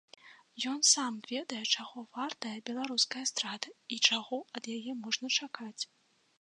[0.71, 5.81] Ён сам ведае, чаго вартая беларуская эстрада і чаго ад яе можна чакаць.